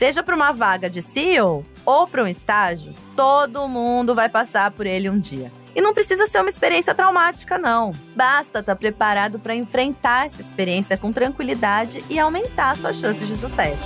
seja 0.00 0.22
para 0.22 0.34
uma 0.34 0.50
vaga 0.50 0.88
de 0.88 1.02
CEO 1.02 1.62
ou 1.84 2.06
para 2.06 2.24
um 2.24 2.26
estágio, 2.26 2.94
todo 3.14 3.68
mundo 3.68 4.14
vai 4.14 4.30
passar 4.30 4.70
por 4.70 4.86
ele 4.86 5.10
um 5.10 5.18
dia. 5.18 5.52
E 5.76 5.82
não 5.82 5.92
precisa 5.92 6.26
ser 6.26 6.40
uma 6.40 6.48
experiência 6.48 6.94
traumática, 6.94 7.58
não. 7.58 7.92
Basta 8.16 8.60
estar 8.60 8.74
tá 8.74 8.74
preparado 8.74 9.38
para 9.38 9.54
enfrentar 9.54 10.24
essa 10.24 10.40
experiência 10.40 10.96
com 10.96 11.12
tranquilidade 11.12 12.02
e 12.08 12.18
aumentar 12.18 12.78
suas 12.78 12.96
chances 12.96 13.28
de 13.28 13.36
sucesso. 13.36 13.84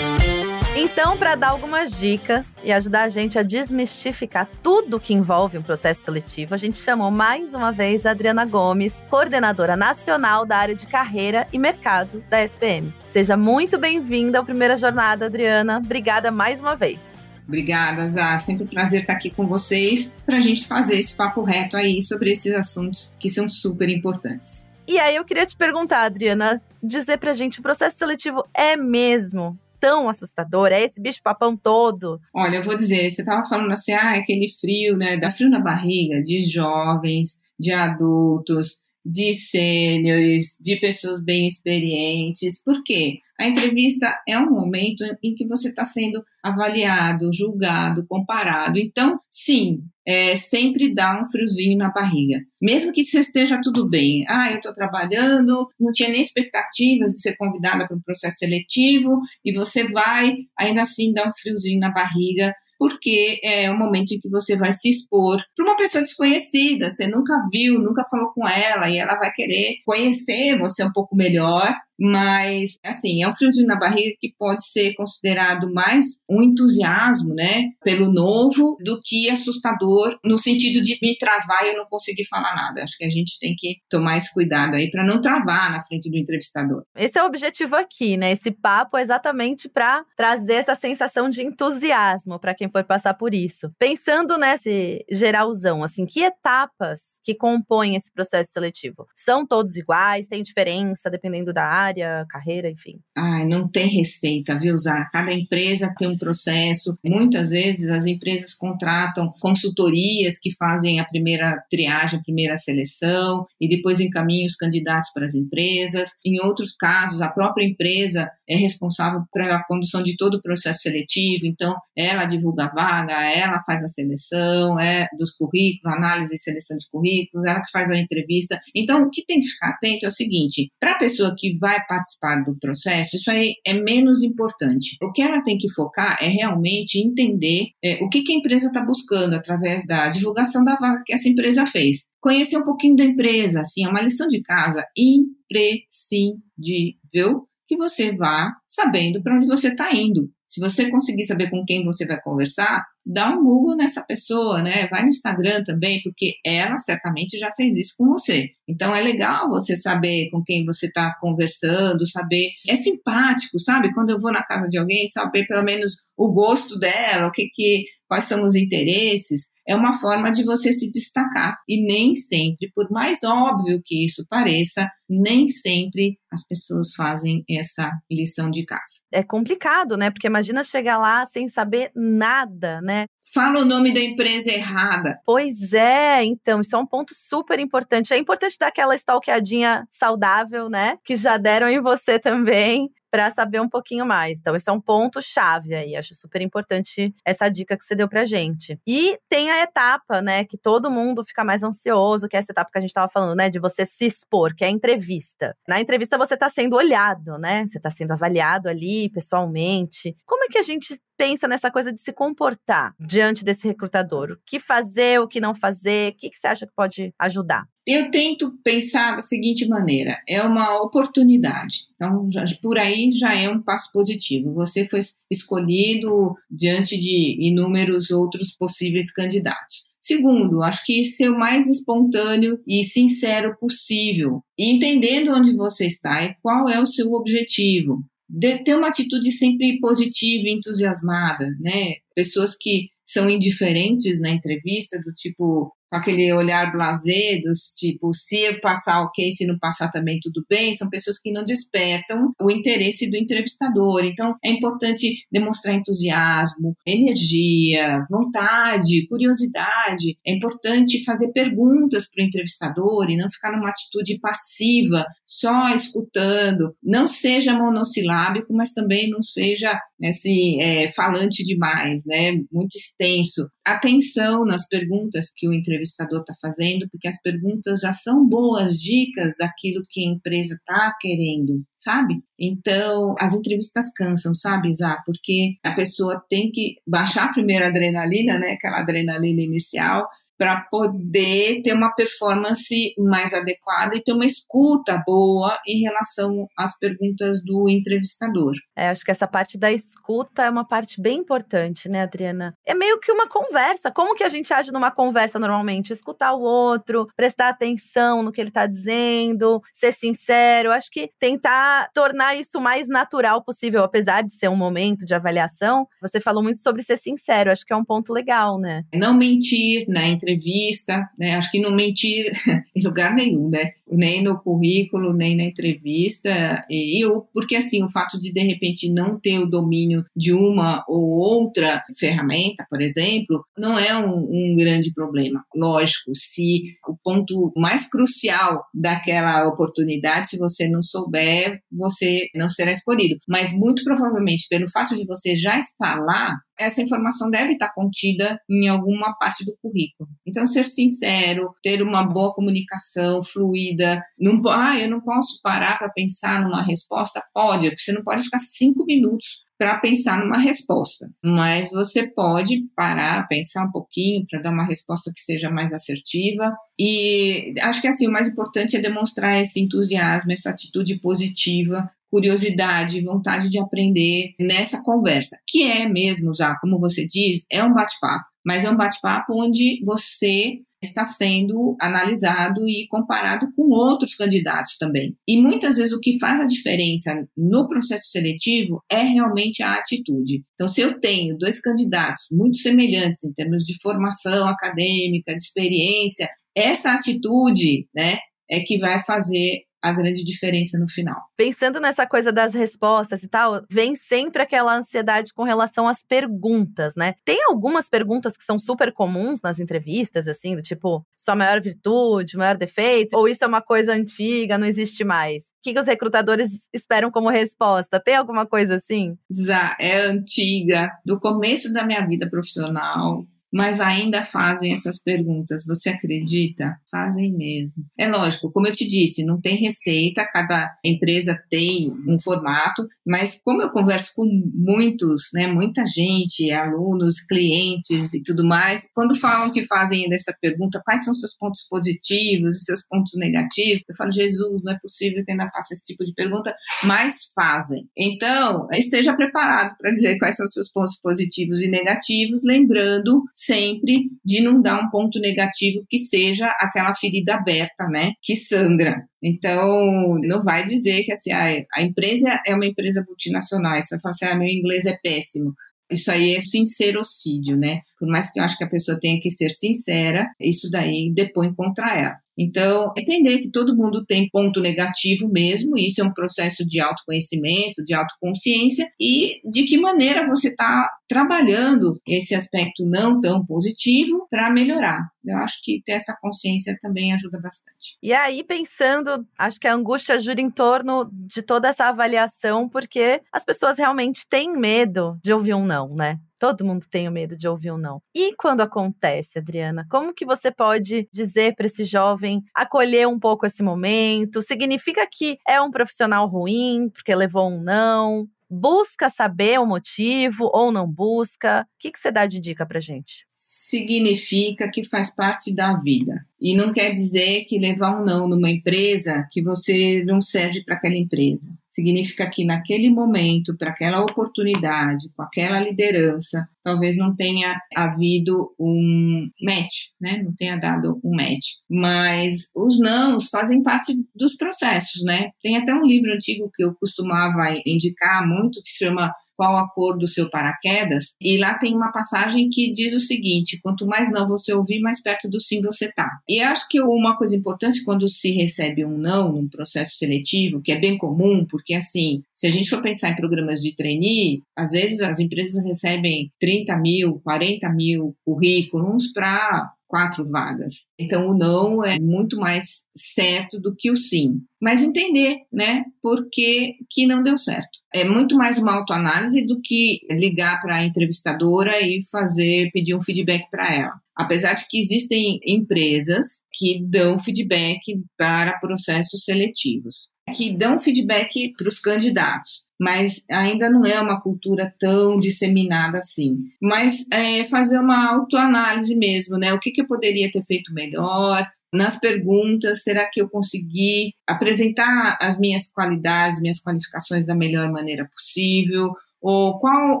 Então, 0.96 1.16
para 1.16 1.34
dar 1.34 1.48
algumas 1.48 1.98
dicas 1.98 2.54
e 2.62 2.72
ajudar 2.72 3.02
a 3.02 3.08
gente 3.08 3.36
a 3.36 3.42
desmistificar 3.42 4.48
tudo 4.62 5.00
que 5.00 5.12
envolve 5.12 5.58
um 5.58 5.62
processo 5.62 6.04
seletivo, 6.04 6.54
a 6.54 6.56
gente 6.56 6.78
chamou 6.78 7.10
mais 7.10 7.52
uma 7.52 7.72
vez 7.72 8.06
a 8.06 8.12
Adriana 8.12 8.44
Gomes, 8.44 9.02
coordenadora 9.10 9.76
nacional 9.76 10.46
da 10.46 10.56
área 10.56 10.72
de 10.72 10.86
carreira 10.86 11.48
e 11.52 11.58
mercado 11.58 12.22
da 12.30 12.40
SPM. 12.44 12.94
Seja 13.10 13.36
muito 13.36 13.76
bem-vinda 13.76 14.38
à 14.38 14.44
primeira 14.44 14.76
jornada, 14.76 15.26
Adriana. 15.26 15.78
Obrigada 15.78 16.30
mais 16.30 16.60
uma 16.60 16.76
vez. 16.76 17.00
Obrigada, 17.44 18.08
Zá. 18.08 18.38
Sempre 18.38 18.62
um 18.62 18.68
prazer 18.68 19.00
estar 19.00 19.14
aqui 19.14 19.30
com 19.30 19.48
vocês 19.48 20.12
para 20.24 20.36
a 20.36 20.40
gente 20.40 20.64
fazer 20.64 21.00
esse 21.00 21.16
papo 21.16 21.42
reto 21.42 21.76
aí 21.76 22.00
sobre 22.02 22.30
esses 22.30 22.54
assuntos 22.54 23.12
que 23.18 23.28
são 23.28 23.48
super 23.48 23.88
importantes. 23.88 24.64
E 24.86 25.00
aí 25.00 25.16
eu 25.16 25.24
queria 25.24 25.44
te 25.44 25.56
perguntar, 25.56 26.02
Adriana, 26.02 26.62
dizer 26.80 27.18
pra 27.18 27.32
gente, 27.32 27.58
o 27.58 27.62
processo 27.62 27.98
seletivo 27.98 28.44
é 28.54 28.76
mesmo 28.76 29.58
tão 29.84 30.08
assustador? 30.08 30.72
É 30.72 30.82
esse 30.82 30.98
bicho-papão 30.98 31.54
todo? 31.54 32.18
Olha, 32.32 32.56
eu 32.56 32.62
vou 32.62 32.74
dizer, 32.74 33.10
você 33.10 33.20
estava 33.20 33.46
falando 33.46 33.70
assim, 33.70 33.92
ah, 33.92 34.12
aquele 34.16 34.48
frio, 34.58 34.96
né? 34.96 35.18
Dá 35.18 35.30
frio 35.30 35.50
na 35.50 35.60
barriga 35.60 36.22
de 36.22 36.42
jovens, 36.42 37.38
de 37.60 37.70
adultos, 37.70 38.80
de 39.04 39.34
sêniores, 39.34 40.56
de 40.58 40.76
pessoas 40.80 41.22
bem 41.22 41.46
experientes. 41.46 42.62
Por 42.64 42.82
quê? 42.82 43.18
A 43.38 43.46
entrevista 43.46 44.14
é 44.28 44.38
um 44.38 44.50
momento 44.50 45.04
em 45.22 45.34
que 45.34 45.46
você 45.46 45.68
está 45.68 45.84
sendo 45.84 46.22
avaliado, 46.42 47.32
julgado, 47.32 48.06
comparado. 48.06 48.78
Então, 48.78 49.18
sim, 49.30 49.80
é, 50.06 50.36
sempre 50.36 50.94
dá 50.94 51.20
um 51.20 51.30
friozinho 51.30 51.76
na 51.76 51.90
barriga. 51.90 52.38
Mesmo 52.62 52.92
que 52.92 53.02
você 53.02 53.20
esteja 53.20 53.60
tudo 53.62 53.88
bem. 53.88 54.24
Ah, 54.28 54.50
eu 54.50 54.56
estou 54.56 54.74
trabalhando, 54.74 55.66
não 55.80 55.90
tinha 55.92 56.10
nem 56.10 56.20
expectativas 56.20 57.12
de 57.12 57.20
ser 57.20 57.36
convidada 57.36 57.86
para 57.86 57.96
um 57.96 58.02
processo 58.02 58.36
seletivo, 58.38 59.18
e 59.44 59.52
você 59.52 59.84
vai, 59.88 60.36
ainda 60.58 60.82
assim 60.82 61.12
dá 61.12 61.28
um 61.28 61.32
friozinho 61.34 61.80
na 61.80 61.90
barriga, 61.90 62.52
porque 62.78 63.40
é 63.42 63.70
um 63.70 63.78
momento 63.78 64.12
em 64.12 64.20
que 64.20 64.28
você 64.28 64.56
vai 64.56 64.72
se 64.72 64.90
expor 64.90 65.40
para 65.56 65.64
uma 65.64 65.76
pessoa 65.76 66.02
desconhecida, 66.02 66.90
você 66.90 67.06
nunca 67.06 67.32
viu, 67.50 67.78
nunca 67.78 68.04
falou 68.10 68.32
com 68.32 68.46
ela, 68.46 68.90
e 68.90 68.98
ela 68.98 69.16
vai 69.16 69.32
querer 69.32 69.76
conhecer 69.86 70.58
você 70.58 70.84
um 70.84 70.92
pouco 70.92 71.16
melhor 71.16 71.72
mas 71.98 72.78
assim, 72.84 73.22
é 73.22 73.28
um 73.28 73.34
friozinho 73.34 73.66
na 73.66 73.78
barriga 73.78 74.16
que 74.20 74.34
pode 74.38 74.66
ser 74.68 74.94
considerado 74.94 75.72
mais 75.72 76.20
um 76.28 76.42
entusiasmo, 76.42 77.34
né, 77.34 77.70
pelo 77.82 78.12
novo 78.12 78.76
do 78.84 79.00
que 79.02 79.30
assustador 79.30 80.18
no 80.24 80.38
sentido 80.38 80.82
de 80.82 80.98
me 81.02 81.16
travar 81.16 81.64
e 81.64 81.68
eu 81.68 81.76
não 81.76 81.86
conseguir 81.88 82.26
falar 82.26 82.54
nada. 82.54 82.82
Acho 82.82 82.96
que 82.96 83.04
a 83.04 83.10
gente 83.10 83.38
tem 83.38 83.54
que 83.56 83.76
tomar 83.88 84.16
esse 84.16 84.32
cuidado 84.32 84.74
aí 84.74 84.90
para 84.90 85.04
não 85.04 85.20
travar 85.20 85.70
na 85.70 85.82
frente 85.84 86.10
do 86.10 86.16
entrevistador. 86.16 86.84
Esse 86.96 87.18
é 87.18 87.22
o 87.22 87.26
objetivo 87.26 87.76
aqui, 87.76 88.16
né? 88.16 88.32
Esse 88.32 88.50
papo 88.50 88.96
é 88.96 89.02
exatamente 89.02 89.68
para 89.68 90.04
trazer 90.16 90.54
essa 90.54 90.74
sensação 90.74 91.28
de 91.28 91.42
entusiasmo 91.42 92.38
para 92.38 92.54
quem 92.54 92.68
for 92.68 92.84
passar 92.84 93.14
por 93.14 93.34
isso. 93.34 93.70
Pensando 93.78 94.36
nesse 94.36 95.04
geralzão, 95.10 95.82
assim, 95.82 96.06
que 96.06 96.22
etapas 96.22 97.14
que 97.22 97.34
compõem 97.34 97.96
esse 97.96 98.12
processo 98.12 98.52
seletivo? 98.52 99.06
São 99.14 99.46
todos 99.46 99.76
iguais? 99.76 100.28
Tem 100.28 100.42
diferença 100.42 101.10
dependendo 101.10 101.52
da 101.52 101.64
área, 101.64 101.83
carreira, 102.28 102.70
enfim? 102.70 103.00
Ah, 103.16 103.44
não 103.44 103.68
tem 103.68 103.88
receita, 103.88 104.58
viu, 104.58 104.76
Zá? 104.78 105.08
Cada 105.12 105.32
empresa 105.32 105.92
tem 105.98 106.08
um 106.08 106.18
processo. 106.18 106.98
Muitas 107.04 107.50
vezes 107.50 107.88
as 107.90 108.06
empresas 108.06 108.54
contratam 108.54 109.32
consultorias 109.40 110.38
que 110.38 110.54
fazem 110.54 111.00
a 111.00 111.04
primeira 111.04 111.62
triagem, 111.70 112.18
a 112.18 112.22
primeira 112.22 112.56
seleção 112.56 113.46
e 113.60 113.68
depois 113.68 114.00
encaminham 114.00 114.46
os 114.46 114.56
candidatos 114.56 115.10
para 115.12 115.26
as 115.26 115.34
empresas. 115.34 116.10
Em 116.24 116.40
outros 116.40 116.74
casos, 116.74 117.20
a 117.20 117.28
própria 117.28 117.64
empresa 117.64 118.30
é 118.48 118.56
responsável 118.56 119.22
pela 119.32 119.62
condução 119.64 120.02
de 120.02 120.16
todo 120.16 120.34
o 120.34 120.42
processo 120.42 120.82
seletivo, 120.82 121.46
então 121.46 121.74
ela 121.96 122.24
divulga 122.24 122.64
a 122.64 122.68
vaga, 122.68 123.22
ela 123.22 123.62
faz 123.62 123.82
a 123.82 123.88
seleção, 123.88 124.78
é 124.78 125.06
dos 125.18 125.30
currículos, 125.30 125.94
análise 125.96 126.34
e 126.34 126.38
seleção 126.38 126.76
de 126.76 126.88
currículos, 126.90 127.46
ela 127.46 127.62
que 127.62 127.70
faz 127.70 127.90
a 127.90 127.98
entrevista. 127.98 128.60
Então, 128.74 129.02
o 129.02 129.10
que 129.10 129.24
tem 129.24 129.40
que 129.40 129.48
ficar 129.48 129.70
atento 129.70 130.06
é 130.06 130.08
o 130.08 130.12
seguinte: 130.12 130.70
para 130.78 130.92
a 130.92 130.98
pessoa 130.98 131.34
que 131.36 131.56
vai 131.58 131.73
participar 131.80 132.44
do 132.44 132.56
processo, 132.58 133.16
isso 133.16 133.30
aí 133.30 133.54
é 133.66 133.74
menos 133.74 134.22
importante. 134.22 134.96
O 135.02 135.12
que 135.12 135.22
ela 135.22 135.42
tem 135.42 135.56
que 135.56 135.72
focar 135.72 136.18
é 136.20 136.28
realmente 136.28 136.98
entender 136.98 137.68
é, 137.82 138.02
o 138.02 138.08
que, 138.08 138.22
que 138.22 138.32
a 138.32 138.36
empresa 138.36 138.66
está 138.68 138.82
buscando 138.82 139.34
através 139.34 139.86
da 139.86 140.08
divulgação 140.08 140.64
da 140.64 140.76
vaga 140.76 141.02
que 141.04 141.12
essa 141.12 141.28
empresa 141.28 141.66
fez. 141.66 142.06
Conhecer 142.20 142.56
um 142.56 142.64
pouquinho 142.64 142.96
da 142.96 143.04
empresa, 143.04 143.60
assim, 143.60 143.84
é 143.84 143.88
uma 143.88 144.02
lição 144.02 144.28
de 144.28 144.42
casa 144.42 144.84
imprescindível 144.96 147.46
que 147.66 147.76
você 147.76 148.14
vá 148.14 148.52
sabendo 148.68 149.22
para 149.22 149.36
onde 149.36 149.46
você 149.46 149.68
está 149.68 149.94
indo. 149.94 150.30
Se 150.46 150.60
você 150.60 150.90
conseguir 150.90 151.24
saber 151.24 151.50
com 151.50 151.64
quem 151.64 151.84
você 151.84 152.06
vai 152.06 152.20
conversar, 152.20 152.84
dá 153.04 153.30
um 153.30 153.44
Google 153.44 153.76
nessa 153.76 154.02
pessoa, 154.02 154.62
né? 154.62 154.88
Vai 154.88 155.02
no 155.02 155.08
Instagram 155.08 155.62
também, 155.64 156.00
porque 156.02 156.36
ela 156.44 156.78
certamente 156.78 157.38
já 157.38 157.52
fez 157.52 157.76
isso 157.76 157.94
com 157.98 158.06
você. 158.06 158.50
Então 158.66 158.94
é 158.94 159.02
legal 159.02 159.48
você 159.48 159.76
saber 159.76 160.30
com 160.30 160.42
quem 160.42 160.64
você 160.64 160.86
está 160.86 161.14
conversando, 161.20 162.06
saber. 162.06 162.50
É 162.68 162.76
simpático, 162.76 163.58
sabe? 163.58 163.92
Quando 163.92 164.10
eu 164.10 164.20
vou 164.20 164.32
na 164.32 164.42
casa 164.42 164.68
de 164.68 164.78
alguém, 164.78 165.08
saber 165.08 165.46
pelo 165.46 165.62
menos 165.62 166.02
o 166.16 166.32
gosto 166.32 166.78
dela, 166.78 167.26
o 167.26 167.32
que 167.32 167.48
que 167.52 167.84
quais 168.14 168.24
são 168.26 168.44
os 168.44 168.54
interesses, 168.54 169.48
é 169.66 169.74
uma 169.74 169.98
forma 169.98 170.30
de 170.30 170.44
você 170.44 170.72
se 170.72 170.88
destacar. 170.88 171.56
E 171.68 171.84
nem 171.84 172.14
sempre, 172.14 172.70
por 172.72 172.88
mais 172.90 173.24
óbvio 173.24 173.80
que 173.84 174.06
isso 174.06 174.24
pareça, 174.28 174.88
nem 175.08 175.48
sempre 175.48 176.16
as 176.32 176.46
pessoas 176.46 176.94
fazem 176.94 177.42
essa 177.50 177.90
lição 178.08 178.50
de 178.50 178.64
casa. 178.64 179.02
É 179.12 179.24
complicado, 179.24 179.96
né? 179.96 180.10
Porque 180.10 180.28
imagina 180.28 180.62
chegar 180.62 180.98
lá 180.98 181.24
sem 181.24 181.48
saber 181.48 181.90
nada, 181.94 182.80
né? 182.82 183.06
Fala 183.32 183.62
o 183.62 183.64
nome 183.64 183.92
da 183.92 184.00
empresa 184.00 184.52
errada. 184.52 185.18
Pois 185.26 185.72
é, 185.72 186.22
então, 186.22 186.60
isso 186.60 186.76
é 186.76 186.78
um 186.78 186.86
ponto 186.86 187.12
super 187.16 187.58
importante. 187.58 188.14
É 188.14 188.18
importante 188.18 188.56
dar 188.60 188.68
aquela 188.68 188.94
stalkeadinha 188.94 189.84
saudável, 189.90 190.68
né? 190.68 190.98
Que 191.04 191.16
já 191.16 191.36
deram 191.36 191.68
em 191.68 191.80
você 191.80 192.18
também 192.18 192.90
para 193.14 193.30
saber 193.30 193.60
um 193.60 193.68
pouquinho 193.68 194.04
mais. 194.04 194.40
Então, 194.40 194.56
esse 194.56 194.68
é 194.68 194.72
um 194.72 194.80
ponto 194.80 195.22
chave 195.22 195.72
aí. 195.72 195.94
Acho 195.94 196.16
super 196.16 196.42
importante 196.42 197.14
essa 197.24 197.48
dica 197.48 197.78
que 197.78 197.84
você 197.84 197.94
deu 197.94 198.08
pra 198.08 198.24
gente. 198.24 198.76
E 198.84 199.16
tem 199.28 199.52
a 199.52 199.62
etapa, 199.62 200.20
né, 200.20 200.42
que 200.44 200.58
todo 200.58 200.90
mundo 200.90 201.24
fica 201.24 201.44
mais 201.44 201.62
ansioso, 201.62 202.26
que 202.26 202.34
é 202.34 202.40
essa 202.40 202.50
etapa 202.50 202.72
que 202.72 202.78
a 202.78 202.80
gente 202.80 202.90
estava 202.90 203.08
falando, 203.08 203.36
né, 203.36 203.48
de 203.48 203.60
você 203.60 203.86
se 203.86 204.04
expor, 204.04 204.52
que 204.52 204.64
é 204.64 204.66
a 204.66 204.70
entrevista. 204.70 205.56
Na 205.68 205.80
entrevista 205.80 206.18
você 206.18 206.34
está 206.34 206.48
sendo 206.48 206.74
olhado, 206.74 207.38
né? 207.38 207.64
Você 207.64 207.78
está 207.78 207.88
sendo 207.88 208.10
avaliado 208.10 208.68
ali 208.68 209.08
pessoalmente. 209.10 210.16
Como 210.26 210.42
é 210.42 210.48
que 210.48 210.58
a 210.58 210.62
gente 210.62 210.96
pensa 211.16 211.46
nessa 211.46 211.70
coisa 211.70 211.92
de 211.92 212.00
se 212.00 212.12
comportar 212.12 212.96
diante 212.98 213.44
desse 213.44 213.68
recrutador? 213.68 214.32
O 214.32 214.38
que 214.44 214.58
fazer, 214.58 215.20
o 215.20 215.28
que 215.28 215.40
não 215.40 215.54
fazer? 215.54 216.10
O 216.10 216.16
que, 216.16 216.30
que 216.30 216.36
você 216.36 216.48
acha 216.48 216.66
que 216.66 216.72
pode 216.74 217.14
ajudar? 217.16 217.64
Eu 217.86 218.10
tento 218.10 218.50
pensar 218.64 219.16
da 219.16 219.22
seguinte 219.22 219.68
maneira: 219.68 220.18
é 220.26 220.42
uma 220.42 220.80
oportunidade. 220.82 221.86
Então, 221.94 222.30
já, 222.32 222.44
por 222.62 222.78
aí 222.78 223.12
já 223.12 223.34
é 223.34 223.48
um 223.48 223.62
passo 223.62 223.92
positivo. 223.92 224.54
Você 224.54 224.88
foi 224.88 225.00
escolhido 225.30 226.34
diante 226.50 226.96
de 226.96 227.36
inúmeros 227.40 228.10
outros 228.10 228.52
possíveis 228.52 229.12
candidatos. 229.12 229.84
Segundo, 230.00 230.62
acho 230.62 230.84
que 230.84 231.06
ser 231.06 231.30
o 231.30 231.38
mais 231.38 231.66
espontâneo 231.66 232.60
e 232.66 232.84
sincero 232.84 233.56
possível, 233.58 234.42
entendendo 234.58 235.30
onde 235.30 235.54
você 235.54 235.86
está 235.86 236.24
e 236.24 236.34
qual 236.42 236.68
é 236.68 236.78
o 236.78 236.86
seu 236.86 237.10
objetivo. 237.12 238.04
De 238.28 238.62
ter 238.64 238.74
uma 238.74 238.88
atitude 238.88 239.30
sempre 239.32 239.78
positiva 239.78 240.48
entusiasmada, 240.48 241.48
né? 241.58 241.94
Pessoas 242.14 242.54
que 242.58 242.88
são 243.06 243.28
indiferentes 243.30 244.20
na 244.20 244.30
entrevista, 244.30 245.00
do 245.00 245.12
tipo, 245.12 245.72
com 245.90 245.98
aquele 245.98 246.32
olhar 246.32 246.72
blasé, 246.72 247.38
dos 247.42 247.72
tipo, 247.76 248.12
se 248.12 248.60
passar 248.60 249.02
ok, 249.02 249.32
se 249.32 249.46
não 249.46 249.58
passar 249.58 249.90
também 249.90 250.18
tudo 250.20 250.44
bem, 250.48 250.74
são 250.74 250.88
pessoas 250.88 251.18
que 251.18 251.32
não 251.32 251.44
despertam 251.44 252.32
o 252.40 252.50
interesse 252.50 253.08
do 253.08 253.16
entrevistador. 253.16 254.04
Então, 254.04 254.34
é 254.44 254.50
importante 254.50 255.24
demonstrar 255.30 255.74
entusiasmo, 255.74 256.76
energia, 256.86 258.04
vontade, 258.10 259.06
curiosidade. 259.08 260.16
É 260.26 260.32
importante 260.32 261.04
fazer 261.04 261.32
perguntas 261.32 262.08
para 262.08 262.22
o 262.22 262.26
entrevistador 262.26 263.10
e 263.10 263.16
não 263.16 263.30
ficar 263.30 263.52
numa 263.52 263.70
atitude 263.70 264.18
passiva, 264.18 265.04
só 265.24 265.68
escutando. 265.74 266.74
Não 266.82 267.06
seja 267.06 267.54
monossilábico, 267.54 268.52
mas 268.54 268.72
também 268.72 269.08
não 269.08 269.22
seja 269.22 269.78
assim, 270.02 270.60
é, 270.60 270.88
falante 270.88 271.44
demais, 271.44 272.04
né? 272.06 272.32
Muito 272.52 272.76
extenso. 272.76 273.48
Atenção 273.66 274.44
nas 274.44 274.68
perguntas 274.68 275.32
que 275.34 275.48
o 275.48 275.52
entrevistador 275.52 276.20
está 276.20 276.34
fazendo, 276.40 276.86
porque 276.90 277.08
as 277.08 277.20
perguntas 277.22 277.80
já 277.80 277.92
são 277.92 278.28
boas 278.28 278.78
dicas 278.78 279.32
daquilo 279.38 279.82
que 279.88 280.04
a 280.04 280.10
empresa 280.10 280.54
está 280.54 280.94
querendo, 281.00 281.64
sabe? 281.78 282.22
Então, 282.38 283.14
as 283.18 283.32
entrevistas 283.32 283.86
cansam, 283.96 284.34
sabe, 284.34 284.68
Isa? 284.68 284.98
Porque 285.06 285.54
a 285.64 285.72
pessoa 285.72 286.22
tem 286.28 286.50
que 286.52 286.76
baixar 286.86 287.32
primeiro 287.32 287.64
a 287.64 287.68
adrenalina, 287.68 288.38
né? 288.38 288.50
Aquela 288.52 288.80
adrenalina 288.80 289.40
inicial, 289.40 290.06
para 290.38 290.62
poder 290.70 291.62
ter 291.62 291.72
uma 291.72 291.94
performance 291.94 292.94
mais 292.98 293.32
adequada 293.32 293.96
e 293.96 294.02
ter 294.02 294.12
uma 294.12 294.26
escuta 294.26 295.02
boa 295.06 295.58
em 295.66 295.82
relação 295.82 296.46
às 296.58 296.76
perguntas 296.78 297.42
do 297.44 297.68
entrevistador. 297.68 298.54
É, 298.76 298.88
acho 298.88 299.04
que 299.04 299.10
essa 299.10 299.26
parte 299.26 299.58
da 299.58 299.72
escuta 299.72 300.42
é 300.42 300.50
uma 300.50 300.66
parte 300.66 301.00
bem 301.00 301.18
importante, 301.18 301.88
né, 301.88 302.02
Adriana? 302.02 302.54
É 302.66 302.74
meio 302.74 302.98
que 302.98 303.12
uma 303.12 303.28
conversa. 303.28 303.90
Como 303.90 304.14
que 304.14 304.24
a 304.24 304.28
gente 304.28 304.52
age 304.52 304.72
numa 304.72 304.90
conversa 304.90 305.38
normalmente? 305.38 305.92
Escutar 305.92 306.32
o 306.34 306.40
outro, 306.40 307.06
prestar 307.16 307.48
atenção 307.48 308.22
no 308.22 308.32
que 308.32 308.40
ele 308.40 308.50
está 308.50 308.66
dizendo, 308.66 309.60
ser 309.72 309.92
sincero. 309.92 310.72
Acho 310.72 310.90
que 310.90 311.10
tentar 311.18 311.90
tornar 311.94 312.34
isso 312.34 312.58
o 312.58 312.60
mais 312.60 312.88
natural 312.88 313.42
possível, 313.44 313.82
apesar 313.82 314.22
de 314.22 314.32
ser 314.32 314.48
um 314.48 314.56
momento 314.56 315.04
de 315.04 315.14
avaliação. 315.14 315.86
Você 316.00 316.20
falou 316.20 316.42
muito 316.42 316.58
sobre 316.58 316.82
ser 316.82 316.96
sincero, 316.96 317.50
acho 317.50 317.64
que 317.64 317.72
é 317.72 317.76
um 317.76 317.84
ponto 317.84 318.12
legal, 318.12 318.58
né? 318.58 318.82
Não 318.94 319.14
mentir 319.14 319.84
né? 319.88 320.18
Entrevista, 320.24 321.08
né? 321.18 321.36
Acho 321.36 321.50
que 321.50 321.60
não 321.60 321.70
mentir 321.70 322.32
em 322.74 322.82
lugar 322.82 323.14
nenhum, 323.14 323.48
né? 323.48 323.72
Nem 323.96 324.22
no 324.22 324.38
currículo, 324.38 325.12
nem 325.12 325.36
na 325.36 325.44
entrevista. 325.44 326.62
E 326.68 327.04
eu, 327.04 327.26
porque 327.32 327.56
assim, 327.56 327.82
o 327.82 327.90
fato 327.90 328.20
de 328.20 328.32
de 328.32 328.40
repente 328.40 328.90
não 328.90 329.18
ter 329.18 329.38
o 329.38 329.46
domínio 329.46 330.04
de 330.16 330.32
uma 330.32 330.84
ou 330.88 331.02
outra 331.10 331.82
ferramenta, 331.98 332.66
por 332.68 332.80
exemplo, 332.80 333.44
não 333.56 333.78
é 333.78 333.96
um, 333.96 334.28
um 334.30 334.54
grande 334.56 334.92
problema. 334.92 335.44
Lógico, 335.54 336.14
se 336.14 336.62
o 336.88 336.96
ponto 337.02 337.52
mais 337.56 337.88
crucial 337.88 338.64
daquela 338.74 339.46
oportunidade, 339.48 340.30
se 340.30 340.38
você 340.38 340.68
não 340.68 340.82
souber, 340.82 341.60
você 341.70 342.28
não 342.34 342.50
será 342.50 342.72
escolhido. 342.72 343.16
Mas 343.28 343.52
muito 343.52 343.84
provavelmente, 343.84 344.46
pelo 344.48 344.70
fato 344.70 344.94
de 344.94 345.04
você 345.06 345.36
já 345.36 345.58
estar 345.58 345.96
lá, 346.00 346.36
essa 346.58 346.82
informação 346.82 347.30
deve 347.30 347.54
estar 347.54 347.72
contida 347.74 348.38
em 348.48 348.68
alguma 348.68 349.16
parte 349.18 349.44
do 349.44 349.56
currículo. 349.60 350.08
Então, 350.26 350.46
ser 350.46 350.64
sincero, 350.64 351.52
ter 351.62 351.82
uma 351.82 352.02
boa 352.02 352.32
comunicação 352.34 353.22
fluida, 353.22 353.83
não, 354.18 354.40
ah, 354.48 354.78
eu 354.78 354.88
não 354.88 355.00
posso 355.00 355.40
parar 355.42 355.78
para 355.78 355.88
pensar 355.90 356.40
numa 356.42 356.62
resposta? 356.62 357.22
Pode, 357.32 357.70
você 357.76 357.92
não 357.92 358.02
pode 358.02 358.24
ficar 358.24 358.40
cinco 358.40 358.84
minutos 358.84 359.44
para 359.58 359.78
pensar 359.78 360.18
numa 360.18 360.38
resposta, 360.38 361.08
mas 361.24 361.70
você 361.70 362.06
pode 362.06 362.64
parar, 362.74 363.26
pensar 363.28 363.64
um 363.64 363.70
pouquinho 363.70 364.26
para 364.28 364.40
dar 364.40 364.50
uma 364.50 364.66
resposta 364.66 365.12
que 365.14 365.22
seja 365.22 365.48
mais 365.50 365.72
assertiva. 365.72 366.52
E 366.78 367.54
acho 367.60 367.80
que 367.80 367.86
assim 367.86 368.06
o 368.06 368.12
mais 368.12 368.26
importante 368.26 368.76
é 368.76 368.80
demonstrar 368.80 369.40
esse 369.40 369.60
entusiasmo, 369.60 370.32
essa 370.32 370.50
atitude 370.50 370.98
positiva 371.00 371.88
curiosidade, 372.14 373.02
vontade 373.02 373.50
de 373.50 373.58
aprender 373.58 374.34
nessa 374.38 374.80
conversa, 374.80 375.36
que 375.48 375.64
é 375.64 375.88
mesmo, 375.88 376.32
já 376.36 376.54
como 376.60 376.78
você 376.78 377.04
diz, 377.04 377.44
é 377.50 377.64
um 377.64 377.74
bate-papo, 377.74 378.24
mas 378.46 378.62
é 378.62 378.70
um 378.70 378.76
bate-papo 378.76 379.32
onde 379.34 379.82
você 379.84 380.60
está 380.80 381.04
sendo 381.04 381.76
analisado 381.80 382.68
e 382.68 382.86
comparado 382.86 383.48
com 383.56 383.62
outros 383.62 384.14
candidatos 384.14 384.76
também. 384.78 385.16
E 385.26 385.36
muitas 385.42 385.76
vezes 385.76 385.92
o 385.92 385.98
que 385.98 386.16
faz 386.20 386.38
a 386.38 386.46
diferença 386.46 387.26
no 387.36 387.66
processo 387.66 388.08
seletivo 388.12 388.80
é 388.88 389.00
realmente 389.00 389.60
a 389.60 389.74
atitude. 389.74 390.44
Então, 390.54 390.68
se 390.68 390.82
eu 390.82 391.00
tenho 391.00 391.36
dois 391.36 391.60
candidatos 391.60 392.26
muito 392.30 392.58
semelhantes 392.58 393.24
em 393.24 393.32
termos 393.32 393.64
de 393.64 393.76
formação 393.82 394.46
acadêmica, 394.46 395.34
de 395.34 395.42
experiência, 395.42 396.28
essa 396.54 396.92
atitude, 396.92 397.88
né, 397.92 398.18
é 398.48 398.60
que 398.60 398.78
vai 398.78 399.02
fazer 399.02 399.62
a 399.84 399.92
grande 399.92 400.24
diferença 400.24 400.78
no 400.78 400.88
final. 400.88 401.20
Pensando 401.36 401.78
nessa 401.78 402.06
coisa 402.06 402.32
das 402.32 402.54
respostas 402.54 403.22
e 403.22 403.28
tal, 403.28 403.62
vem 403.70 403.94
sempre 403.94 404.40
aquela 404.40 404.74
ansiedade 404.74 405.34
com 405.34 405.42
relação 405.42 405.86
às 405.86 406.02
perguntas, 406.02 406.94
né? 406.96 407.14
Tem 407.22 407.38
algumas 407.46 407.90
perguntas 407.90 408.34
que 408.34 408.44
são 408.44 408.58
super 408.58 408.92
comuns 408.94 409.42
nas 409.42 409.60
entrevistas, 409.60 410.26
assim, 410.26 410.56
do 410.56 410.62
tipo, 410.62 411.04
sua 411.18 411.36
maior 411.36 411.60
virtude, 411.60 412.38
maior 412.38 412.56
defeito, 412.56 413.14
ou 413.14 413.28
isso 413.28 413.44
é 413.44 413.46
uma 413.46 413.60
coisa 413.60 413.92
antiga, 413.92 414.56
não 414.56 414.66
existe 414.66 415.04
mais. 415.04 415.44
O 415.44 415.62
que, 415.62 415.74
que 415.74 415.80
os 415.80 415.86
recrutadores 415.86 416.68
esperam 416.72 417.10
como 417.10 417.28
resposta? 417.28 418.00
Tem 418.00 418.16
alguma 418.16 418.46
coisa 418.46 418.76
assim? 418.76 419.18
Já 419.30 419.76
é 419.78 420.06
antiga, 420.06 420.90
do 421.04 421.20
começo 421.20 421.70
da 421.74 421.84
minha 421.84 422.06
vida 422.06 422.28
profissional, 422.30 423.26
mas 423.54 423.80
ainda 423.80 424.24
fazem 424.24 424.72
essas 424.72 424.98
perguntas. 424.98 425.64
Você 425.64 425.90
acredita? 425.90 426.74
Fazem 426.90 427.32
mesmo. 427.32 427.84
É 427.96 428.08
lógico, 428.08 428.50
como 428.50 428.66
eu 428.66 428.72
te 428.72 428.84
disse, 428.86 429.24
não 429.24 429.40
tem 429.40 429.56
receita, 429.56 430.28
cada 430.32 430.76
empresa 430.84 431.40
tem 431.48 431.92
um 432.08 432.18
formato, 432.18 432.84
mas 433.06 433.40
como 433.44 433.62
eu 433.62 433.70
converso 433.70 434.10
com 434.16 434.24
muitos, 434.52 435.28
né, 435.32 435.46
muita 435.46 435.86
gente, 435.86 436.50
alunos, 436.50 437.20
clientes 437.20 438.12
e 438.12 438.22
tudo 438.24 438.44
mais, 438.44 438.88
quando 438.92 439.14
falam 439.14 439.52
que 439.52 439.64
fazem 439.66 440.12
essa 440.12 440.36
pergunta, 440.40 440.82
quais 440.84 441.04
são 441.04 441.14
seus 441.14 441.36
pontos 441.36 441.64
positivos 441.70 442.56
e 442.56 442.64
seus 442.64 442.84
pontos 442.84 443.12
negativos, 443.14 443.84
eu 443.88 443.94
falo, 443.94 444.10
Jesus, 444.10 444.62
não 444.64 444.72
é 444.72 444.78
possível 444.80 445.24
que 445.24 445.30
ainda 445.30 445.48
faça 445.50 445.74
esse 445.74 445.84
tipo 445.84 446.04
de 446.04 446.12
pergunta, 446.12 446.52
mas 446.82 447.30
fazem. 447.32 447.88
Então, 447.96 448.66
esteja 448.72 449.14
preparado 449.14 449.76
para 449.78 449.92
dizer 449.92 450.18
quais 450.18 450.34
são 450.34 450.48
seus 450.48 450.72
pontos 450.72 450.98
positivos 451.00 451.62
e 451.62 451.68
negativos, 451.68 452.40
lembrando 452.44 453.22
sempre 453.46 454.10
de 454.24 454.40
não 454.40 454.60
dar 454.60 454.80
um 454.80 454.90
ponto 454.90 455.20
negativo 455.20 455.84
que 455.88 455.98
seja 455.98 456.46
aquela 456.58 456.94
ferida 456.94 457.34
aberta, 457.34 457.86
né? 457.88 458.12
Que 458.22 458.36
sangra. 458.36 459.04
Então, 459.22 460.18
não 460.22 460.42
vai 460.42 460.64
dizer 460.64 461.04
que 461.04 461.12
assim, 461.12 461.32
a, 461.32 461.64
a 461.74 461.82
empresa 461.82 462.40
é 462.46 462.54
uma 462.54 462.66
empresa 462.66 463.04
multinacional, 463.06 463.80
você 463.82 463.98
fala 464.00 464.10
assim, 464.10 464.24
ah, 464.24 464.36
meu 464.36 464.48
inglês 464.48 464.86
é 464.86 464.96
péssimo. 465.02 465.54
Isso 465.90 466.10
aí 466.10 466.34
é 466.34 466.40
sincerocídio, 466.40 467.56
né? 467.56 467.80
Por 468.04 468.10
mais 468.10 468.30
que 468.30 468.38
eu 468.38 468.44
acho 468.44 468.58
que 468.58 468.64
a 468.64 468.68
pessoa 468.68 469.00
tenha 469.00 469.18
que 469.18 469.30
ser 469.30 469.48
sincera, 469.48 470.30
isso 470.38 470.70
daí 470.70 471.10
depõe 471.10 471.54
contra 471.54 471.96
ela. 471.96 472.18
Então, 472.36 472.92
entender 472.98 473.38
que 473.38 473.50
todo 473.50 473.76
mundo 473.76 474.04
tem 474.04 474.28
ponto 474.28 474.60
negativo 474.60 475.26
mesmo, 475.28 475.78
isso 475.78 476.02
é 476.02 476.04
um 476.04 476.12
processo 476.12 476.66
de 476.66 476.80
autoconhecimento, 476.80 477.82
de 477.82 477.94
autoconsciência, 477.94 478.90
e 479.00 479.40
de 479.48 479.64
que 479.64 479.78
maneira 479.78 480.26
você 480.26 480.48
está 480.48 480.90
trabalhando 481.08 481.98
esse 482.06 482.34
aspecto 482.34 482.84
não 482.84 483.20
tão 483.20 483.46
positivo 483.46 484.26
para 484.28 484.50
melhorar. 484.50 485.08
Eu 485.24 485.38
acho 485.38 485.60
que 485.62 485.80
ter 485.84 485.92
essa 485.92 486.14
consciência 486.20 486.76
também 486.82 487.14
ajuda 487.14 487.40
bastante. 487.40 487.96
E 488.02 488.12
aí, 488.12 488.42
pensando, 488.42 489.24
acho 489.38 489.58
que 489.60 489.68
a 489.68 489.74
angústia 489.74 490.18
gira 490.18 490.40
em 490.40 490.50
torno 490.50 491.08
de 491.12 491.40
toda 491.40 491.68
essa 491.68 491.86
avaliação, 491.86 492.68
porque 492.68 493.22
as 493.32 493.44
pessoas 493.44 493.78
realmente 493.78 494.28
têm 494.28 494.52
medo 494.52 495.18
de 495.22 495.32
ouvir 495.32 495.54
um 495.54 495.64
não, 495.64 495.94
né? 495.94 496.18
Todo 496.44 496.62
mundo 496.62 496.84
tem 496.90 497.08
o 497.08 497.10
medo 497.10 497.38
de 497.38 497.48
ouvir 497.48 497.72
um 497.72 497.78
não. 497.78 498.02
E 498.14 498.34
quando 498.36 498.60
acontece, 498.60 499.38
Adriana, 499.38 499.86
como 499.90 500.12
que 500.12 500.26
você 500.26 500.50
pode 500.50 501.08
dizer 501.10 501.54
para 501.54 501.64
esse 501.64 501.84
jovem 501.84 502.44
acolher 502.54 503.08
um 503.08 503.18
pouco 503.18 503.46
esse 503.46 503.62
momento? 503.62 504.42
Significa 504.42 505.08
que 505.10 505.38
é 505.48 505.58
um 505.58 505.70
profissional 505.70 506.28
ruim 506.28 506.90
porque 506.92 507.14
levou 507.14 507.48
um 507.48 507.62
não? 507.62 508.28
Busca 508.50 509.08
saber 509.08 509.58
o 509.58 509.64
motivo 509.64 510.50
ou 510.52 510.70
não 510.70 510.86
busca? 510.86 511.62
O 511.62 511.78
que, 511.78 511.90
que 511.90 511.98
você 511.98 512.12
dá 512.12 512.26
de 512.26 512.38
dica 512.38 512.66
para 512.66 512.78
gente? 512.78 513.26
significa 513.36 514.70
que 514.70 514.84
faz 514.84 515.10
parte 515.10 515.54
da 515.54 515.74
vida. 515.76 516.24
E 516.40 516.56
não 516.56 516.72
quer 516.72 516.92
dizer 516.92 517.44
que 517.44 517.58
levar 517.58 518.00
um 518.00 518.04
não 518.04 518.28
numa 518.28 518.50
empresa 518.50 519.26
que 519.30 519.42
você 519.42 520.02
não 520.04 520.20
serve 520.20 520.62
para 520.64 520.76
aquela 520.76 520.96
empresa. 520.96 521.50
Significa 521.74 522.30
que 522.30 522.44
naquele 522.44 522.88
momento, 522.88 523.56
para 523.58 523.70
aquela 523.70 524.00
oportunidade, 524.00 525.10
com 525.16 525.22
aquela 525.24 525.58
liderança, 525.58 526.48
talvez 526.62 526.96
não 526.96 527.16
tenha 527.16 527.60
havido 527.74 528.54
um 528.60 529.28
match, 529.42 529.90
né? 530.00 530.22
Não 530.22 530.32
tenha 530.36 530.56
dado 530.56 531.00
um 531.02 531.16
match. 531.16 531.56
Mas 531.68 532.48
os 532.54 532.78
nãos 532.78 533.28
fazem 533.28 533.60
parte 533.60 533.92
dos 534.14 534.36
processos, 534.36 535.02
né? 535.02 535.30
Tem 535.42 535.56
até 535.56 535.74
um 535.74 535.84
livro 535.84 536.12
antigo 536.12 536.48
que 536.54 536.62
eu 536.62 536.72
costumava 536.76 537.60
indicar 537.66 538.24
muito 538.24 538.62
que 538.62 538.70
se 538.70 538.84
chama 538.84 539.12
qual 539.36 539.56
a 539.56 539.68
cor 539.68 539.98
do 539.98 540.08
seu 540.08 540.30
paraquedas, 540.30 541.14
e 541.20 541.38
lá 541.38 541.58
tem 541.58 541.74
uma 541.74 541.92
passagem 541.92 542.48
que 542.50 542.72
diz 542.72 542.94
o 542.94 543.00
seguinte: 543.00 543.58
quanto 543.62 543.86
mais 543.86 544.10
não 544.10 544.26
você 544.26 544.52
ouvir, 544.52 544.80
mais 544.80 545.02
perto 545.02 545.28
do 545.28 545.40
sim 545.40 545.60
você 545.60 545.90
tá. 545.92 546.10
E 546.28 546.40
acho 546.40 546.68
que 546.68 546.80
uma 546.80 547.16
coisa 547.16 547.36
importante 547.36 547.84
quando 547.84 548.08
se 548.08 548.32
recebe 548.32 548.84
um 548.84 548.96
não 548.96 549.32
num 549.32 549.48
processo 549.48 549.96
seletivo, 549.96 550.62
que 550.62 550.72
é 550.72 550.78
bem 550.78 550.96
comum, 550.96 551.46
porque 551.48 551.74
assim, 551.74 552.22
se 552.32 552.46
a 552.46 552.50
gente 552.50 552.70
for 552.70 552.82
pensar 552.82 553.10
em 553.10 553.16
programas 553.16 553.60
de 553.60 553.74
trainee, 553.74 554.40
às 554.56 554.72
vezes 554.72 555.00
as 555.00 555.18
empresas 555.18 555.64
recebem 555.64 556.30
30 556.40 556.76
mil, 556.78 557.20
40 557.24 557.68
mil 557.70 558.14
currículos 558.24 559.12
para 559.12 559.72
quatro 559.94 560.28
vagas. 560.28 560.86
Então, 560.98 561.24
o 561.28 561.38
não 561.38 561.84
é 561.84 562.00
muito 562.00 562.36
mais 562.36 562.82
certo 562.96 563.60
do 563.60 563.72
que 563.76 563.92
o 563.92 563.96
sim. 563.96 564.40
Mas 564.60 564.82
entender, 564.82 565.42
né, 565.52 565.84
por 566.02 566.28
que, 566.32 566.74
que 566.90 567.06
não 567.06 567.22
deu 567.22 567.38
certo. 567.38 567.78
É 567.94 568.02
muito 568.02 568.36
mais 568.36 568.58
uma 568.58 568.74
autoanálise 568.74 569.46
do 569.46 569.60
que 569.62 570.00
ligar 570.10 570.60
para 570.60 570.78
a 570.78 570.84
entrevistadora 570.84 571.80
e 571.80 572.02
fazer, 572.10 572.70
pedir 572.72 572.96
um 572.96 573.02
feedback 573.02 573.48
para 573.52 573.72
ela. 573.72 573.92
Apesar 574.16 574.54
de 574.54 574.66
que 574.68 574.80
existem 574.80 575.38
empresas 575.46 576.42
que 576.52 576.82
dão 576.84 577.16
feedback 577.16 577.80
para 578.18 578.58
processos 578.58 579.22
seletivos, 579.22 580.08
que 580.34 580.56
dão 580.56 580.78
feedback 580.78 581.54
para 581.56 581.68
os 581.68 581.78
candidatos 581.78 582.64
mas 582.80 583.22
ainda 583.30 583.70
não 583.70 583.84
é 583.84 584.00
uma 584.00 584.20
cultura 584.20 584.74
tão 584.78 585.18
disseminada 585.18 585.98
assim. 585.98 586.38
Mas 586.60 587.06
é 587.10 587.44
fazer 587.44 587.78
uma 587.78 588.14
autoanálise 588.14 588.96
mesmo, 588.96 589.38
né? 589.38 589.52
O 589.52 589.60
que, 589.60 589.70
que 589.70 589.82
eu 589.82 589.86
poderia 589.86 590.30
ter 590.30 590.44
feito 590.44 590.72
melhor? 590.74 591.48
Nas 591.72 591.98
perguntas, 591.98 592.82
será 592.82 593.08
que 593.10 593.20
eu 593.20 593.28
consegui 593.28 594.12
apresentar 594.26 595.18
as 595.20 595.38
minhas 595.38 595.70
qualidades, 595.72 596.40
minhas 596.40 596.60
qualificações 596.60 597.26
da 597.26 597.34
melhor 597.34 597.70
maneira 597.70 598.08
possível? 598.12 598.92
Ou 599.20 599.58
qual, 599.58 600.00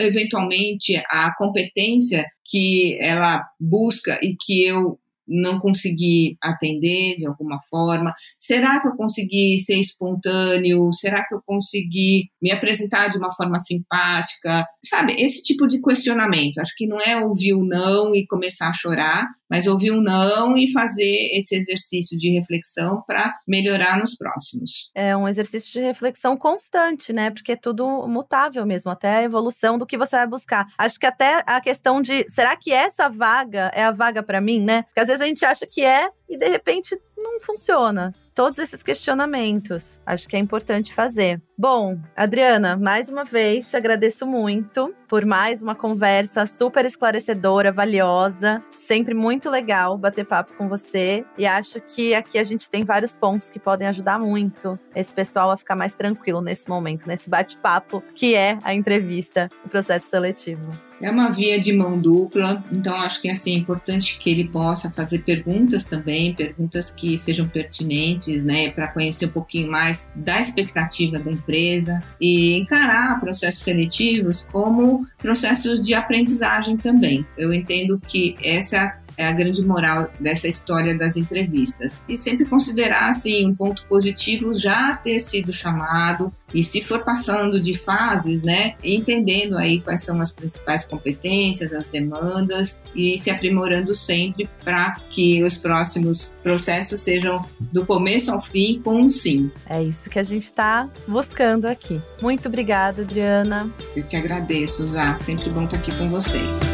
eventualmente, 0.00 1.00
a 1.10 1.34
competência 1.36 2.24
que 2.44 2.98
ela 3.00 3.44
busca 3.60 4.18
e 4.22 4.34
que 4.34 4.64
eu 4.64 4.98
não 5.30 5.60
consegui 5.60 6.36
atender 6.42 7.16
de 7.16 7.26
alguma 7.26 7.60
forma? 7.70 8.12
Será 8.38 8.80
que 8.80 8.88
eu 8.88 8.96
consegui 8.96 9.60
ser 9.60 9.76
espontâneo? 9.76 10.92
Será 10.92 11.24
que 11.26 11.34
eu 11.34 11.40
consegui 11.46 12.24
me 12.42 12.50
apresentar 12.50 13.08
de 13.08 13.18
uma 13.18 13.32
forma 13.32 13.58
simpática? 13.58 14.66
Sabe, 14.84 15.14
esse 15.18 15.42
tipo 15.42 15.66
de 15.66 15.80
questionamento. 15.80 16.58
Acho 16.58 16.74
que 16.76 16.86
não 16.86 17.00
é 17.00 17.16
ouvir 17.16 17.54
o 17.54 17.64
não 17.64 18.14
e 18.14 18.26
começar 18.26 18.68
a 18.68 18.72
chorar, 18.72 19.26
mas 19.50 19.66
ouvir 19.66 19.90
um 19.90 20.00
não 20.00 20.56
e 20.56 20.70
fazer 20.70 21.30
esse 21.32 21.56
exercício 21.56 22.16
de 22.16 22.30
reflexão 22.30 23.02
para 23.06 23.34
melhorar 23.46 23.98
nos 23.98 24.14
próximos. 24.16 24.90
É 24.94 25.16
um 25.16 25.26
exercício 25.26 25.72
de 25.72 25.80
reflexão 25.80 26.36
constante, 26.36 27.12
né? 27.12 27.30
Porque 27.30 27.52
é 27.52 27.56
tudo 27.56 28.06
mutável 28.06 28.64
mesmo, 28.64 28.90
até 28.90 29.16
a 29.16 29.22
evolução 29.22 29.76
do 29.76 29.86
que 29.86 29.98
você 29.98 30.16
vai 30.16 30.26
buscar. 30.26 30.66
Acho 30.78 30.98
que 30.98 31.06
até 31.06 31.42
a 31.46 31.60
questão 31.60 32.00
de 32.00 32.24
será 32.28 32.56
que 32.56 32.72
essa 32.72 33.08
vaga 33.08 33.70
é 33.74 33.82
a 33.82 33.90
vaga 33.90 34.22
para 34.22 34.40
mim, 34.40 34.60
né? 34.60 34.82
Porque 34.82 35.00
às 35.00 35.08
vezes 35.08 35.19
a 35.20 35.26
gente 35.26 35.44
acha 35.44 35.66
que 35.66 35.84
é 35.84 36.10
e 36.28 36.36
de 36.36 36.48
repente 36.48 36.98
não 37.16 37.40
funciona. 37.40 38.14
Todos 38.34 38.58
esses 38.58 38.82
questionamentos, 38.82 40.00
acho 40.06 40.28
que 40.28 40.36
é 40.36 40.38
importante 40.38 40.94
fazer. 40.94 41.40
Bom, 41.60 41.98
Adriana, 42.16 42.74
mais 42.74 43.10
uma 43.10 43.22
vez 43.22 43.68
te 43.68 43.76
agradeço 43.76 44.26
muito 44.26 44.94
por 45.06 45.26
mais 45.26 45.62
uma 45.62 45.74
conversa 45.74 46.46
super 46.46 46.86
esclarecedora, 46.86 47.70
valiosa. 47.70 48.62
Sempre 48.70 49.12
muito 49.12 49.50
legal 49.50 49.98
bater 49.98 50.24
papo 50.24 50.54
com 50.54 50.70
você. 50.70 51.22
E 51.36 51.44
acho 51.44 51.78
que 51.80 52.14
aqui 52.14 52.38
a 52.38 52.44
gente 52.44 52.70
tem 52.70 52.82
vários 52.82 53.18
pontos 53.18 53.50
que 53.50 53.58
podem 53.58 53.88
ajudar 53.88 54.18
muito 54.18 54.78
esse 54.94 55.12
pessoal 55.12 55.50
a 55.50 55.56
ficar 55.58 55.76
mais 55.76 55.92
tranquilo 55.92 56.40
nesse 56.40 56.66
momento, 56.66 57.06
nesse 57.06 57.28
bate-papo 57.28 58.02
que 58.14 58.34
é 58.34 58.56
a 58.62 58.72
entrevista, 58.72 59.50
o 59.62 59.68
processo 59.68 60.08
seletivo. 60.08 60.70
É 61.02 61.10
uma 61.10 61.30
via 61.30 61.58
de 61.58 61.72
mão 61.72 61.98
dupla, 61.98 62.62
então 62.70 62.94
acho 62.96 63.22
que 63.22 63.30
assim, 63.30 63.54
é 63.54 63.58
importante 63.58 64.18
que 64.18 64.28
ele 64.28 64.48
possa 64.48 64.90
fazer 64.90 65.20
perguntas 65.20 65.82
também, 65.82 66.34
perguntas 66.34 66.90
que 66.90 67.16
sejam 67.16 67.48
pertinentes, 67.48 68.42
né, 68.42 68.70
para 68.70 68.86
conhecer 68.88 69.24
um 69.24 69.30
pouquinho 69.30 69.70
mais 69.70 70.06
da 70.14 70.38
expectativa 70.38 71.18
da 71.18 71.30
empresa 71.50 72.00
e 72.20 72.56
encarar 72.56 73.18
processos 73.18 73.62
seletivos 73.62 74.46
como 74.52 75.06
processos 75.18 75.82
de 75.82 75.92
aprendizagem 75.94 76.76
também. 76.76 77.26
Eu 77.36 77.52
entendo 77.52 78.00
que 78.06 78.36
essa 78.42 78.96
é 79.20 79.26
a 79.26 79.32
grande 79.32 79.62
moral 79.62 80.08
dessa 80.18 80.48
história 80.48 80.96
das 80.96 81.14
entrevistas. 81.14 82.00
E 82.08 82.16
sempre 82.16 82.46
considerar, 82.46 83.10
assim, 83.10 83.46
um 83.46 83.54
ponto 83.54 83.84
positivo 83.86 84.54
já 84.54 84.96
ter 84.96 85.20
sido 85.20 85.52
chamado, 85.52 86.32
e 86.54 86.64
se 86.64 86.80
for 86.80 87.04
passando 87.04 87.60
de 87.60 87.76
fases, 87.76 88.42
né, 88.42 88.74
entendendo 88.82 89.58
aí 89.58 89.80
quais 89.80 90.02
são 90.02 90.18
as 90.20 90.32
principais 90.32 90.86
competências, 90.86 91.72
as 91.72 91.86
demandas 91.86 92.78
e 92.94 93.18
se 93.18 93.30
aprimorando 93.30 93.94
sempre 93.94 94.48
para 94.64 94.96
que 95.10 95.42
os 95.42 95.58
próximos 95.58 96.32
processos 96.42 97.00
sejam 97.00 97.44
do 97.60 97.84
começo 97.84 98.32
ao 98.32 98.40
fim 98.40 98.80
com 98.82 99.02
um 99.02 99.10
sim. 99.10 99.50
É 99.68 99.82
isso 99.82 100.08
que 100.08 100.18
a 100.18 100.22
gente 100.24 100.44
está 100.44 100.88
buscando 101.06 101.66
aqui. 101.66 102.00
Muito 102.22 102.48
obrigada, 102.48 103.02
Adriana. 103.02 103.70
Eu 103.94 104.04
que 104.04 104.16
agradeço, 104.16 104.86
Zá. 104.86 105.16
Sempre 105.16 105.50
bom 105.50 105.64
estar 105.64 105.76
aqui 105.76 105.94
com 105.96 106.08
vocês. 106.08 106.69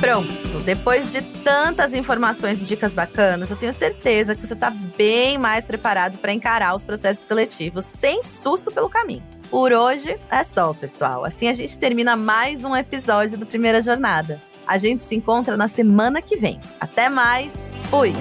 Pronto, 0.00 0.60
depois 0.64 1.12
de 1.12 1.20
tantas 1.20 1.92
informações 1.92 2.62
e 2.62 2.64
dicas 2.64 2.94
bacanas, 2.94 3.50
eu 3.50 3.56
tenho 3.56 3.72
certeza 3.74 4.34
que 4.34 4.46
você 4.46 4.54
está 4.54 4.70
bem 4.70 5.36
mais 5.36 5.66
preparado 5.66 6.16
para 6.16 6.32
encarar 6.32 6.74
os 6.74 6.82
processos 6.82 7.26
seletivos 7.26 7.84
sem 7.84 8.22
susto 8.22 8.70
pelo 8.70 8.88
caminho. 8.88 9.22
Por 9.50 9.72
hoje 9.72 10.18
é 10.30 10.42
só, 10.42 10.72
pessoal. 10.72 11.22
Assim 11.22 11.48
a 11.48 11.52
gente 11.52 11.76
termina 11.76 12.16
mais 12.16 12.64
um 12.64 12.74
episódio 12.74 13.36
do 13.36 13.44
Primeira 13.44 13.82
Jornada. 13.82 14.40
A 14.66 14.78
gente 14.78 15.02
se 15.02 15.14
encontra 15.14 15.54
na 15.54 15.68
semana 15.68 16.22
que 16.22 16.36
vem. 16.36 16.58
Até 16.80 17.10
mais. 17.10 17.52
Fui! 17.90 18.14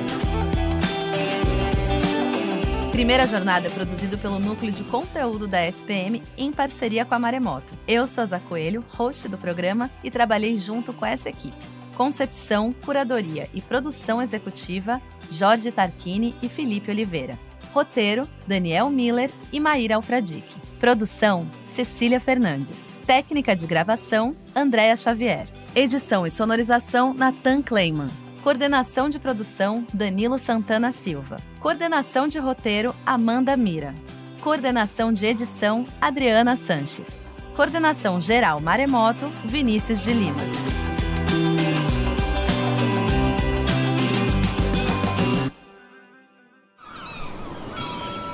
Primeira 2.91 3.27
Jornada 3.27 3.67
é 3.67 3.69
produzido 3.69 4.17
pelo 4.17 4.39
Núcleo 4.39 4.72
de 4.72 4.84
Conteúdo 4.84 5.48
da 5.48 5.65
SPM 5.65 6.22
em 6.38 6.51
parceria 6.51 7.05
com 7.05 7.13
a 7.13 7.19
Maremoto. 7.19 7.74
Eu 7.88 8.05
sou 8.08 8.24
a 8.24 8.27
Zá 8.27 8.39
Coelho, 8.39 8.84
host 8.89 9.27
do 9.27 9.38
programa, 9.38 9.89
e 10.03 10.12
trabalhei 10.12 10.58
junto 10.58 10.91
com 10.91 11.05
essa 11.05 11.29
equipe. 11.29 11.55
Concepção, 11.96 12.74
curadoria 12.74 13.48
e 13.53 13.62
produção 13.62 14.22
executiva, 14.22 15.01
Jorge 15.31 15.72
Tarquini 15.72 16.36
e 16.41 16.50
Felipe 16.50 16.91
Oliveira. 16.91 17.38
Roteiro, 17.72 18.27
Daniel 18.48 18.89
Miller 18.89 19.29
e 19.51 19.60
Maíra 19.60 19.96
Alfradique. 19.96 20.60
Produção, 20.79 21.48
Cecília 21.67 22.19
Fernandes. 22.19 22.79
Técnica 23.05 23.55
de 23.55 23.67
gravação, 23.67 24.36
Andréa 24.55 24.96
Xavier. 24.96 25.48
Edição 25.75 26.25
e 26.25 26.31
sonorização, 26.31 27.13
Nathan 27.13 27.62
Kleiman. 27.62 28.10
Coordenação 28.43 29.10
de 29.10 29.19
produção, 29.19 29.86
Danilo 29.93 30.39
Santana 30.39 30.93
Silva. 30.93 31.38
Coordenação 31.60 32.25
de 32.27 32.39
roteiro, 32.39 32.96
Amanda 33.05 33.55
Mira. 33.58 33.93
Coordenação 34.39 35.12
de 35.12 35.25
edição, 35.25 35.84
Adriana 36.00 36.55
Sanches. 36.55 37.22
Coordenação 37.53 38.22
geral 38.22 38.62
Maremoto, 38.62 39.27
Vinícius 39.43 40.01
de 40.01 40.13
Lima. 40.13 40.39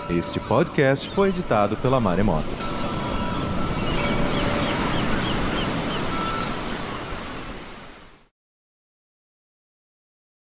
Este 0.08 0.40
podcast 0.40 1.10
foi 1.10 1.30
editado 1.30 1.76
pela 1.78 2.00
Maremoto. 2.00 2.85